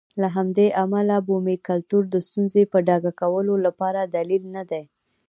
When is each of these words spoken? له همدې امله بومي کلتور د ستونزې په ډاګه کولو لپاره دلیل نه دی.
له 0.21 0.27
همدې 0.35 0.67
امله 0.83 1.15
بومي 1.27 1.57
کلتور 1.67 2.03
د 2.09 2.15
ستونزې 2.27 2.63
په 2.71 2.77
ډاګه 2.87 3.11
کولو 3.21 3.53
لپاره 3.65 4.01
دلیل 4.17 4.43
نه 4.55 4.63
دی. 4.69 4.83